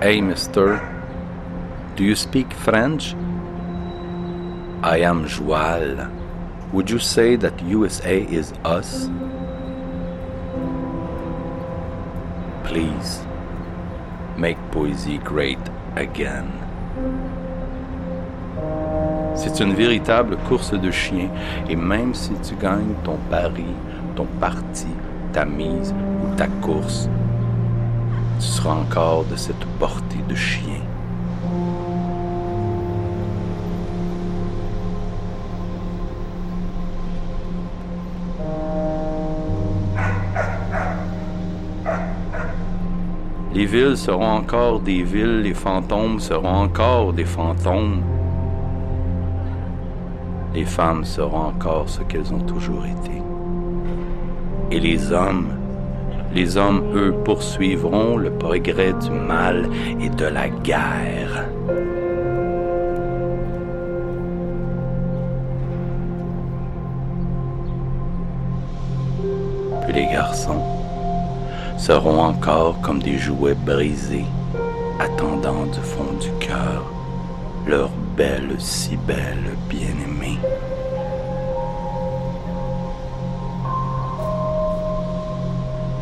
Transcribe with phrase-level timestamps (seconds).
[0.00, 0.80] Hey, mister,
[1.94, 3.14] do you speak French?
[4.82, 6.08] I am Joal.
[6.72, 9.08] Would you say that USA is us?
[12.64, 13.22] Please,
[14.36, 15.62] make poésie great
[15.94, 16.50] again.
[19.36, 21.30] C'est une véritable course de chiens,
[21.68, 23.74] et même si tu gagnes ton pari,
[24.16, 24.88] ton parti,
[25.32, 27.08] ta mise ou ta course,
[28.38, 30.80] tu seras encore de cette portée de chien.
[43.56, 48.02] Les villes seront encore des villes, les fantômes seront encore des fantômes.
[50.54, 53.22] Les femmes seront encore ce qu'elles ont toujours été.
[54.70, 55.48] Et les hommes,
[56.34, 59.68] les hommes, eux, poursuivront le progrès du mal
[60.00, 61.46] et de la guerre.
[69.82, 70.62] Puis les garçons
[71.78, 74.24] seront encore comme des jouets brisés,
[74.98, 76.84] attendant du fond du cœur
[77.66, 80.38] leur belle, si belle bien-aimée.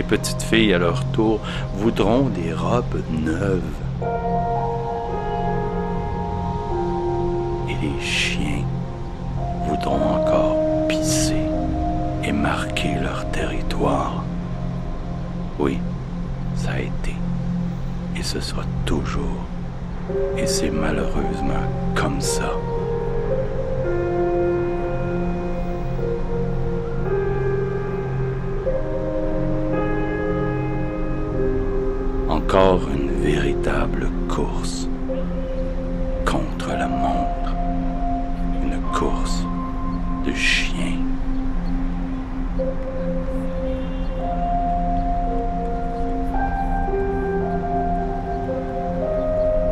[0.00, 1.40] Les petites filles, à leur tour,
[1.74, 3.60] voudront des robes neuves.
[7.68, 8.64] Et les chiens
[9.68, 10.56] voudront encore
[10.88, 11.44] pisser
[12.24, 14.24] et marquer leur territoire.
[15.58, 15.76] Oui,
[16.56, 17.14] ça a été.
[18.16, 19.44] Et ce sera toujours.
[20.38, 22.52] Et c'est malheureusement comme ça.
[32.52, 34.88] Encore une véritable course
[36.26, 37.54] contre la montre.
[38.64, 39.44] Une course
[40.26, 40.98] de chien.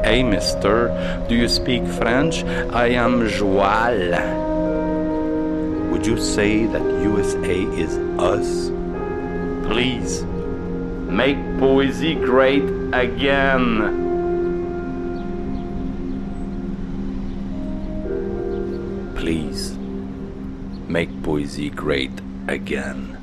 [0.04, 0.92] Hey, mister,
[1.28, 2.44] do you speak French?
[2.72, 4.12] I am Joal.
[5.90, 8.70] Would you say that USA is us?
[9.66, 10.27] Please,
[11.08, 14.06] make poesy great again.
[19.16, 19.76] Please,
[20.86, 22.12] make poesy great
[22.46, 23.17] again.